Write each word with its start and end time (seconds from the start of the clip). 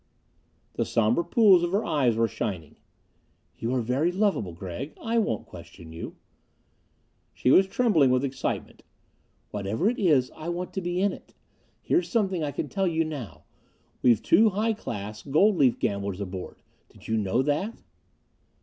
The 0.77 0.83
somber 0.83 1.21
pools 1.23 1.61
of 1.61 1.73
her 1.73 1.85
eyes 1.85 2.15
were 2.15 2.27
shining. 2.27 2.75
"You 3.59 3.75
are 3.75 3.81
very 3.83 4.11
lovable, 4.11 4.51
Gregg. 4.51 4.97
I 4.99 5.19
won't 5.19 5.45
question 5.45 5.93
you." 5.93 6.15
She 7.35 7.51
was 7.51 7.67
trembling 7.67 8.09
with 8.09 8.23
excitement. 8.25 8.81
"Whatever 9.51 9.87
it 9.91 9.99
is, 9.99 10.31
I 10.35 10.49
want 10.49 10.73
to 10.73 10.81
be 10.81 10.99
in 10.99 11.13
it. 11.13 11.35
Here's 11.83 12.09
something 12.09 12.41
I 12.43 12.49
can 12.49 12.67
tell 12.67 12.87
you 12.87 13.05
now. 13.05 13.43
We've 14.01 14.23
two 14.23 14.49
high 14.49 14.73
class 14.73 15.21
gold 15.21 15.55
leaf 15.57 15.77
gamblers 15.77 16.19
aboard. 16.19 16.63
Did 16.89 17.07
you 17.07 17.15
know 17.15 17.43
that?" 17.43 17.77